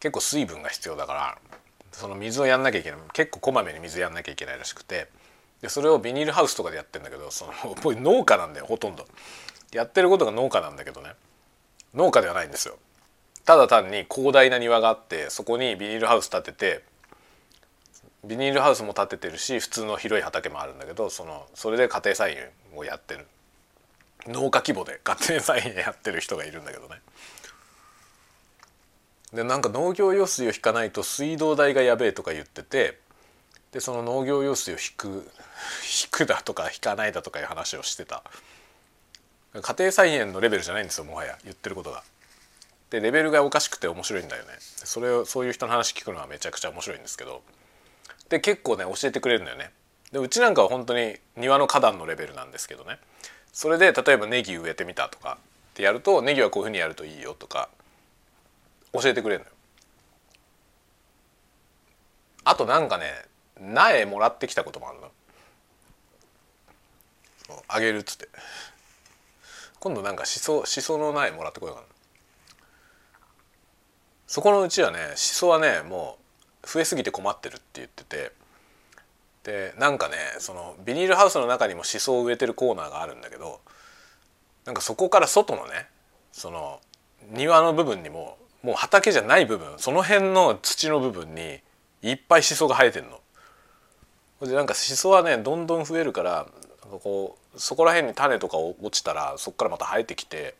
[0.00, 1.38] 結構水分が必要だから
[1.92, 5.06] その水をやんなきゃいけない結構こまめに水やんなきゃいけないらしくて
[5.62, 7.52] でそれをビニールハウスとかでやってんだけどその
[7.94, 9.06] 農家なんだよほとんど。
[9.72, 11.12] やってることが農家なんだけどね
[11.94, 12.78] 農家ではないんですよ。
[13.44, 16.82] ただ単に広大な庭があってそこにビニールハウス建てて
[18.26, 23.26] ビニールハウスも建ててるし普通の広い畑もあるんだけどそのそれで家庭菜園をやってる
[24.26, 27.00] 農家規模で家庭菜園やってる人がいるんだけどね。
[29.32, 32.98] でなんか農業用水を引かないと水道代がやべえとか言ってて
[33.72, 35.08] でその農業用水を引く
[36.02, 38.22] 引くだとか引かないだとかいう話をしてた
[39.52, 42.02] 家庭菜園のレベルじゃないんですよもはや言ってることが。
[42.90, 47.42] でレベルがおかしくて面白いんだよねそれをそういう人の話聞くのはめちゃくちゃ面白いんですけど
[48.28, 49.70] で結構ね教えてくれるんだよね。
[50.12, 52.98] でうちなんかは本当に庭の花壇のレベルなんですけどね。
[53.52, 55.38] それで例えばネギ植えてみたとか
[55.70, 57.68] ってやるとネギはこういうふうにやるといいよとか
[58.92, 59.52] 教えてくれるのよ。
[62.44, 63.06] あとなんかね
[63.60, 65.10] 苗もらってきたこともあるの。
[67.68, 68.28] あげるっつって。
[69.78, 71.86] 今度なんかしそしその苗もらってこようかな。
[74.26, 76.25] そこのうちはねしそはねもう
[76.66, 78.32] 増えすぎて困ってるって言ってて
[79.44, 83.60] でなんかねそのビニールハウスの中にもしそを植えてるコーナーがあるんだけど
[84.64, 85.86] なんかそこから外のね
[86.32, 86.80] その
[87.30, 91.60] 庭の部分にももう畑じゃない部分その辺の土の部分に
[92.02, 93.20] いっぱいしそが生えてんの。
[94.42, 96.46] でなんかしそはねどんどん増えるから
[97.02, 100.56] こうそこら辺に種とか落ちたらそこからまた生えてきて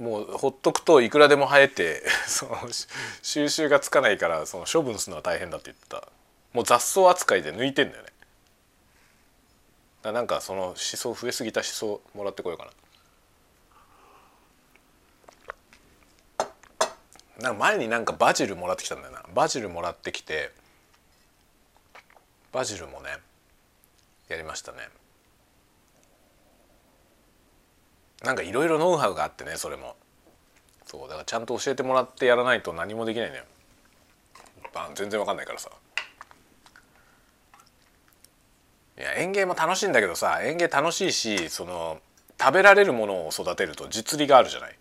[0.00, 2.56] もうほっとくといくらでも生えて その
[3.22, 6.08] 収集がつかないからその処分するのは大変だって言ってた。
[6.54, 8.08] もう雑草扱いで抜いてんだよね。
[10.02, 12.72] だなんかそのしそ増えすぎたしそもらってこようかな。
[17.42, 19.22] なんか前になんかバジルもらってきたんだよな。
[19.34, 20.50] バジルもらってきて
[22.52, 23.18] バジルもね
[24.28, 24.88] やりましたね。
[28.22, 29.96] なんかいろいろノウハウがあってねそれも。
[30.84, 33.44] そうだからちゃんと教えてもらってやらないと何もできないのよ。
[34.94, 35.70] 全然わかんないからさ。
[38.98, 42.00] いや園芸も楽しいんだけどさ園芸楽しいしその
[42.38, 44.76] 食べられるものを育てると実利があるじゃない。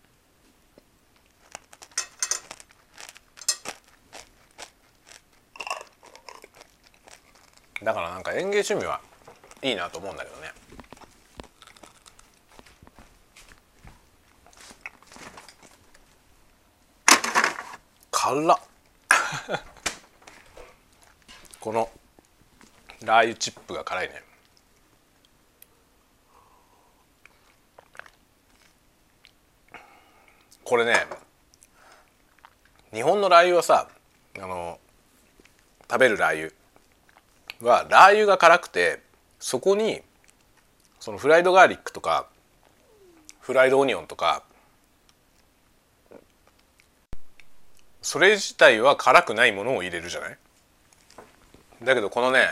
[7.81, 8.99] だからなんか園芸趣味は
[9.61, 10.51] いいなと思うんだけどね。
[18.29, 18.59] 辛っ。
[21.59, 21.89] この
[23.03, 24.23] ラー油チップが辛いね。
[30.63, 31.07] これね
[32.93, 33.89] 日本のラー油はさ
[34.37, 34.79] あの
[35.89, 36.51] 食べるラー
[37.57, 39.01] 油はラー油が辛くて
[39.39, 40.03] そこに
[40.99, 42.27] そのフライドガーリックとか
[43.39, 44.43] フライドオニオンとか
[48.09, 50.37] それ自体は辛くないものを入れるじゃない？
[51.83, 52.47] だけどこのね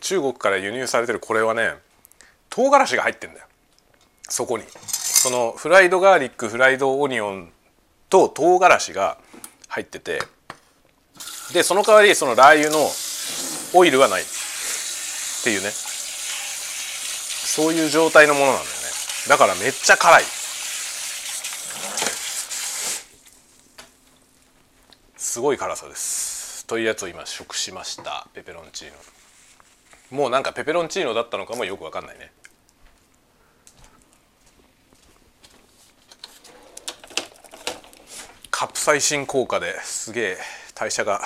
[0.00, 1.74] 中国から輸入されてるこれはね
[2.50, 3.46] 唐辛子が入ってんだよ。
[4.28, 4.64] そこに。
[4.88, 7.52] そのフライドガーリックフライドオニオン
[8.10, 9.16] と唐辛子が
[9.68, 10.20] 入ってて。
[11.52, 12.90] でその代わりそのラー油の
[13.74, 14.22] オイルはない。
[14.22, 14.24] っ
[15.44, 15.70] ていうね。
[15.70, 18.72] そういう状態のものなんだよね。
[19.28, 20.24] だからめっちゃ辛い。
[25.34, 26.64] すごい辛さです。
[26.68, 28.28] というやつを今食しました。
[28.34, 28.92] ペペロンチー
[30.12, 30.16] ノ。
[30.16, 32.30] もうなんかペペロンチーノだったのかもよくわかんないね。
[38.52, 40.38] カプサイシン効果ですげえ。
[40.72, 41.20] 代謝が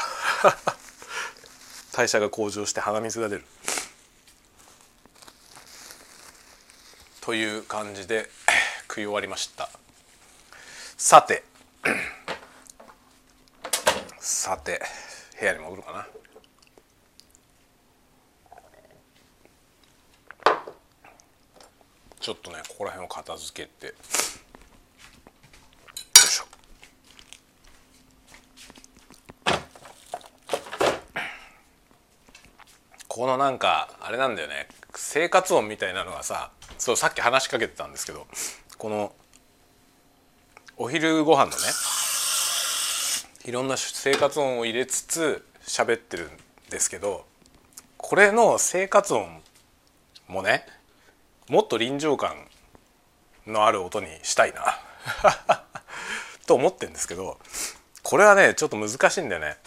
[1.92, 3.44] 代謝が向上して鼻水が出る。
[7.20, 8.30] という感じで
[8.88, 9.68] 食い終わりました。
[10.96, 11.44] さて
[14.28, 14.78] さて
[15.40, 16.06] 部屋に戻るかな。
[22.20, 23.86] ちょっとねここら辺を片付けて。
[23.86, 23.92] よ
[26.12, 26.44] いしょ。
[33.08, 34.68] このなんかあれなんだよね。
[34.94, 38.26] 生活音みたいなのがさそうさっき話しかけてたんですけど
[38.76, 39.14] この
[40.76, 41.56] お昼ご飯のね
[43.44, 46.30] いろんな生活音を入れつつ喋ってるん
[46.70, 47.24] ですけど
[47.96, 49.28] これの生活音
[50.26, 50.66] もね
[51.48, 52.36] もっと臨場感
[53.46, 54.78] のある音にしたいな
[56.46, 57.38] と思ってるんですけど
[58.02, 59.58] これはねちょっと難しいんだよね。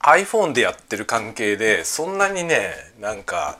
[0.00, 3.58] iPhone でやってる関係でそんなにねなんか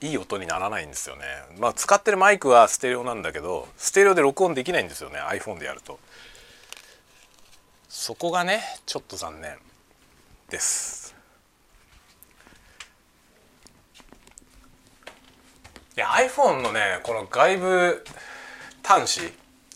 [0.00, 1.22] いい音にならないんですよね。
[1.58, 6.00] まあ使ってるマイクはステレオなんだけどステレオで録音できないんですよね iPhone でやると。
[7.94, 9.58] そこがねちょっと残念
[10.48, 11.14] です。
[15.94, 18.04] いや iPhone のねこの外部
[18.82, 19.32] 端子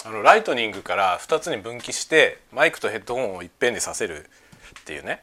[0.06, 4.30] あのライトニングから2つに分岐してマイクとヘッドホンをいっぺんにさせる
[4.80, 5.22] っていうね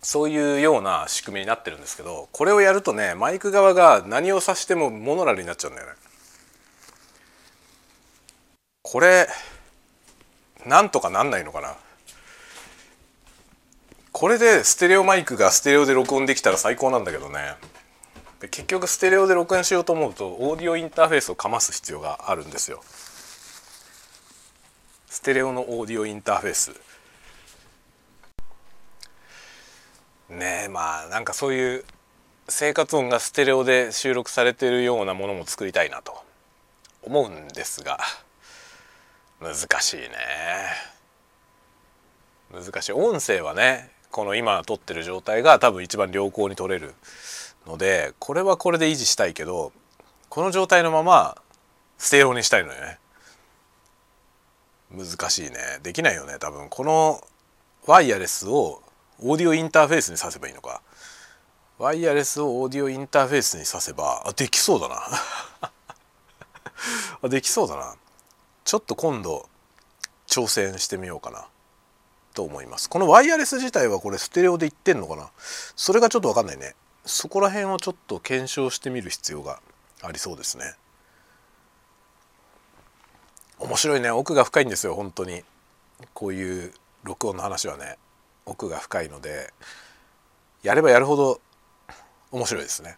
[0.00, 5.94] そういうような仕組みになってるんですけどこれをやるとねマイク側が何を指してもモノラルになっちゃうんだよね。
[8.82, 9.26] これ
[10.66, 11.76] なんとかなんないのかな。
[14.12, 17.54] これでステレオマイクがステレオで録音できたら最高なんだけどね。
[18.40, 22.82] 結局ステレオで録音しようと思うとオーディオインターフェースをかます必要があるんですよ。
[25.08, 26.70] ステレオのオーディオインターフェース。
[30.28, 31.84] ねえまあなんかそういう
[32.48, 36.22] 生活音がステレオで収録されてるようなものも作りたいなと
[37.02, 37.98] 思うんですが。
[39.42, 40.08] 難しいね。
[42.52, 42.92] 難しい。
[42.92, 46.94] 音声はねこの今撮ってる状態が多分一番良好に撮れる
[47.66, 49.72] のでこれはこれで維持したいけど
[50.28, 51.36] この状態のまま
[51.98, 52.98] ステレオにしたいのよね。
[54.94, 55.56] 難しいね。
[55.82, 56.68] できないよね多分。
[56.68, 57.22] この
[57.86, 58.82] ワイヤレスを
[59.20, 60.82] オーディオインターフェースにさせばいいのか。
[61.78, 64.96] ワイヤレスをオーディオインターフェースにさせばあできそうだな
[67.28, 67.94] できそうだな。
[68.64, 69.48] ちょっと今度
[70.26, 71.46] 挑戦してみようかな
[72.34, 72.88] と思います。
[72.88, 75.30] このワイヤレス自体はこれステレオでいってんのかな？
[75.76, 76.74] それがちょっと分かんないね。
[77.04, 79.60] そこら辺をちょっと検証してみる必要が
[80.02, 80.74] ありそうですね。
[83.58, 84.10] 面白いね。
[84.10, 85.42] 奥が深いんですよ本当に。
[86.14, 87.96] こういう録音の話はね。
[88.44, 89.52] 奥が深いので
[90.64, 91.40] やればやるほど
[92.32, 92.96] 面白いですね。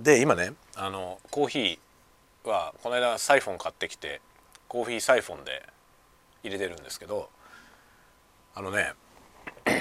[0.00, 1.78] で今ねあのコーヒー
[2.50, 4.20] はこの間サイフォン買ってきて
[4.68, 5.68] コーヒーサイフォンで
[6.42, 7.28] 入れてるんですけど
[8.54, 8.92] あのね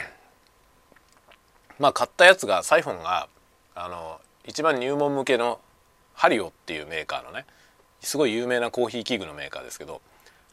[1.79, 3.27] まあ買ったやつがサイフォンが
[3.75, 5.59] あの一番入門向けの
[6.13, 7.45] ハリオっていうメーカーのね
[8.01, 10.01] すごい有名なコーヒー器具のメーカーですけど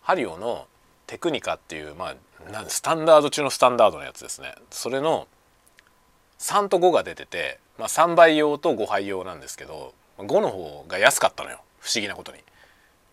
[0.02, 0.66] ハリオの
[1.06, 2.14] テクニカっていうま
[2.48, 4.54] あなんスタンダード中のスタンダードのやつですね。
[4.70, 5.26] それの
[6.38, 11.60] 3と5が出てて、まあ、3倍用と5杯用なんですけど5の方が安かったのよ。
[11.80, 12.38] 不思議なことに。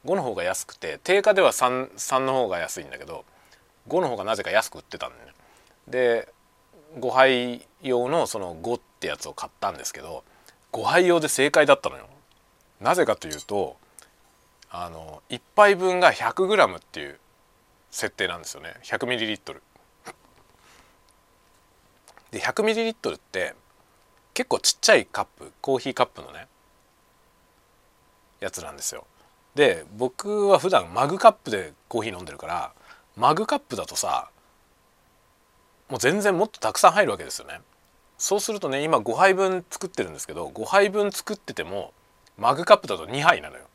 [0.05, 3.25] 5の方が安くて定価では 3, 3の方が安いんだけど
[3.89, 5.33] 5の方がなぜか安く売ってたんだね。
[5.87, 6.29] で
[6.99, 10.23] 5杯用のその5ってやつを買ったんですけど
[10.71, 12.07] 5杯用で正解だったのよ。
[12.79, 13.77] なぜかというと
[14.69, 17.19] あの1杯分が 100g っていう
[17.91, 18.75] 設定なんですよね。
[18.83, 19.61] 100ml
[22.31, 23.55] で 100ml って
[24.33, 26.47] 結構ちっちゃいカップコーヒーカップのね
[28.39, 29.05] やつなんですよ。
[29.55, 32.73] で僕は普段マグカップでコーヒー飲んでるから
[33.15, 34.29] マグカップだとさ
[35.89, 37.61] もう全然もっとたくさん入るわけですよね。
[38.17, 41.93] そうするとね今5杯分作ってるんですけど5杯分作ってても
[42.37, 43.65] マグカップだと2杯なのよ。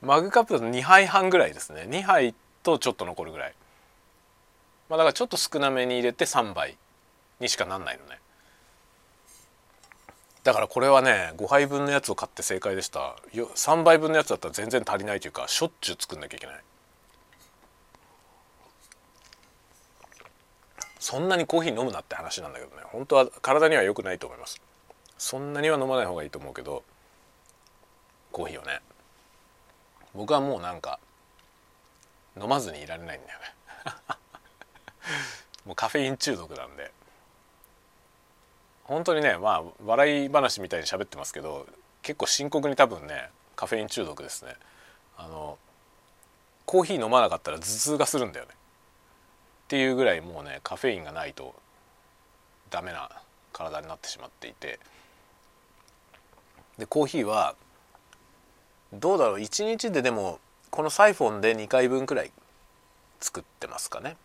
[0.00, 1.86] マグカップだと2杯半ぐらいですね。
[1.88, 3.54] 2杯とちょっと残るぐらい。
[4.88, 6.76] まあだからちょっと少なめに入れて3杯
[7.40, 8.18] にしかなんないのね。
[10.48, 13.16] だからこれはね5杯分のやつを買って正解でした。
[13.34, 16.56] 3杯分のやつだったら全然足りないというかしょっちゅう作んなきゃいけない。
[20.98, 22.82] そんなにコーヒー飲むなって話なんだけどね。
[22.84, 24.58] 本当は体には良くないと思います。
[25.18, 26.82] そんなには飲まない方がいいと思うけど
[28.32, 28.80] コーヒーをね。
[30.14, 30.98] 僕はもうなんか
[32.40, 33.44] 飲まずにいられないんだよね。
[35.66, 36.90] もうカフェイン中毒なんで。
[38.88, 41.66] 本当にねまあ笑い話みたいに喋ってますけど
[42.02, 44.54] 結構深刻に多分ねカフェイン中毒ですね。
[45.16, 45.58] あの
[46.64, 48.52] コーヒー飲まなかったら頭痛がするんだよね。
[48.52, 48.54] っ
[49.68, 51.54] ていうぐらいもうねカフェインがないと
[52.70, 53.10] ダメな
[53.52, 54.80] 体になってしまっていて。
[56.78, 57.56] でコーヒーは
[58.92, 60.38] どうだろう1日ででも
[60.70, 62.30] このサイフォンで2回分くらい
[63.20, 64.16] 作ってますかね。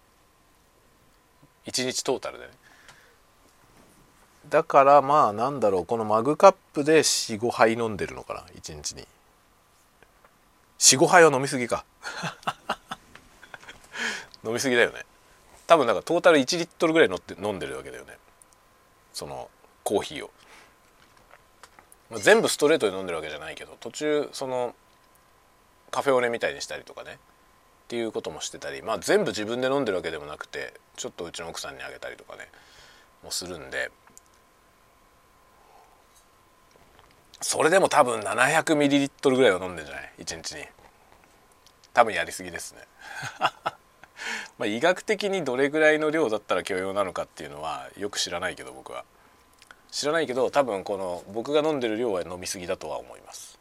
[1.66, 2.52] 1日トータルでね。
[4.50, 9.08] だからまあなんだろうこのマグカップで45杯飲んでるのかな1日に。
[10.80, 11.86] 45杯は飲みすぎか。
[14.44, 15.06] 飲みすぎだよね。
[15.66, 18.18] 多分なんかトータル1リットルぐらい飲って飲んでるわけだよね。
[19.14, 19.50] その
[19.84, 20.32] コーヒーを、
[22.10, 24.76] まあ、全部ストレートで飲んでるわけじゃないけど途中その
[25.92, 27.20] カフェオレみたいにしたりとかね。
[27.86, 32.50] っていうこともしてたりまあ全部自分で飲んでるわけでもなくてちょっとうちの奥さんにあげたりとかね
[33.24, 33.92] もするんで。
[37.44, 40.66] それでも多分 700ml ぐらいは飲んでんじゃない？1日に。
[41.94, 42.88] 多分やりすぎですね。
[44.58, 49.04] まあ医学的にどれぐらいの量だったら許容なのかっていうのはよく知らないけど僕は。
[49.92, 53.60] 知らないけど多分この僕が飲んでる量は飲みすぎだとは思います。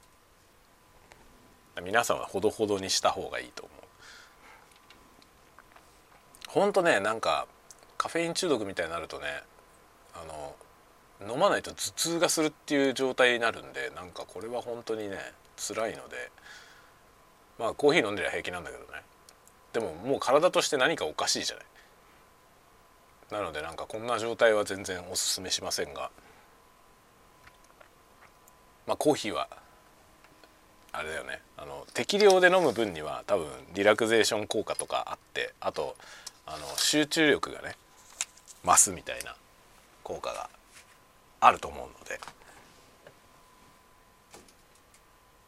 [1.83, 3.79] 皆さんはほどほどにした方がいいと思う。
[6.51, 7.49] ほんとねなんか
[7.99, 9.43] カフェイン中毒みたいになるとね
[10.15, 10.55] あの
[11.29, 15.19] 飲まないと頭痛がするっていう状態になるんでなんかこれは本当にね
[15.57, 16.31] 辛いので
[17.59, 19.03] まあコーヒー飲んでりゃ平気なんだけどね。
[19.73, 21.65] でももう体として何かおかしいじゃない。
[23.31, 26.11] なのでなんかこんな状態は全然おすすめしませんが。
[28.87, 29.49] まあコーヒーは
[30.93, 31.41] あれだよね。
[31.57, 35.97] あの適量で飲む分には多分リラクゼーション効果とかあってあと
[36.47, 37.77] あの集中力がね
[38.65, 39.37] 増すみたいな
[40.03, 40.51] 効果が
[41.45, 42.21] あると思うので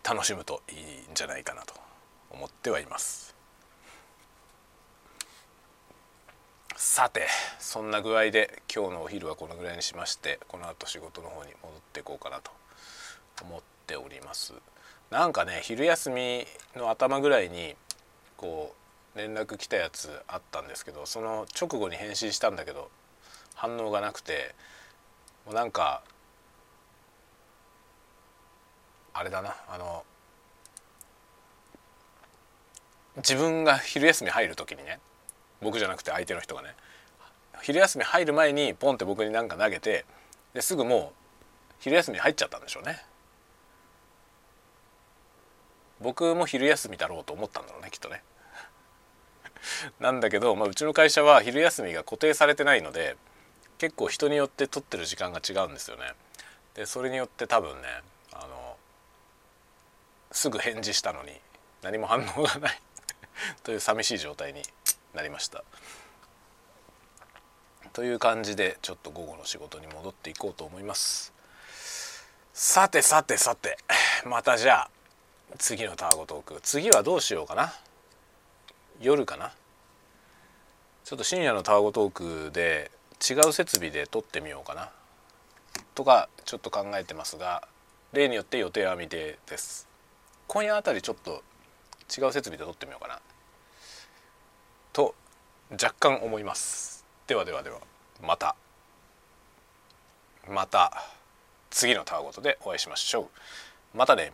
[0.03, 0.77] 楽しむといい
[1.13, 1.75] んじゃないかなと
[2.31, 3.33] 思ってはいます。
[6.75, 7.29] さて
[7.61, 12.51] そんな具合で今日のお昼はこのぐらいにしましてこの後仕事の方に戻っていこうかなと
[13.43, 14.53] 思っております。
[15.11, 17.77] なんかね昼休みの頭ぐらいに
[18.37, 18.75] こ
[19.15, 22.91] う連絡来たやつあったんですけどその直後に返信したんだけど
[23.55, 24.57] 反応がなくて
[25.47, 26.03] もうなんか
[29.13, 30.05] あれだなあの
[33.19, 34.99] 自分が昼休み入る時にね
[35.63, 36.75] 僕じゃなくて相手の人がね
[37.63, 40.05] 昼休み入る前にポンって僕に何か投げて
[40.53, 43.03] ですぐもう昼休み入っちゃったんでしょうね。
[46.01, 48.23] 僕も昼休みだろうと思ったんだろうねきっとね。
[50.01, 53.17] なんだけど、まあ、うちの会社は昼休みが固定されてないので
[53.85, 56.05] 結構人によって取ってる時間が違うんですよね。
[56.73, 57.89] でそれによって多分ね
[58.33, 58.77] あの
[60.33, 61.33] すぐ返事したのに
[61.83, 62.81] 何も反応がない
[63.63, 64.63] という寂しい状態に
[65.13, 65.63] なりました。
[67.93, 71.35] という感じでちょっと午後の仕事に戻っていこうと思います。
[72.55, 73.77] さてさてさて
[74.25, 74.91] またじゃあ
[75.59, 77.75] 次のタワゴトーク次はどうしようかな。
[79.03, 79.53] 夜かな。
[81.05, 82.91] ちょっと深夜のタワゴトークで
[83.29, 84.91] 違う設備で撮ってみようかな。
[85.95, 87.67] とかちょっと考えてますが
[88.13, 89.89] 例によって予定は未定です。
[90.47, 91.43] 今夜あたりちょっと
[92.17, 93.21] 違う設備で撮ってみようかな。
[94.93, 95.15] と
[95.73, 97.05] 若干思います。
[97.27, 97.81] ではではでは
[98.23, 98.57] また。
[100.49, 101.05] また
[101.71, 103.31] 次のタワごとでお会いしましょ
[103.95, 103.97] う。
[103.97, 104.33] またね。